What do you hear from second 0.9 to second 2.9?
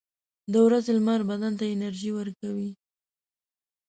لمر بدن ته انرژي ورکوي.